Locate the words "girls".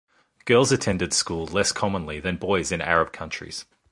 0.45-0.71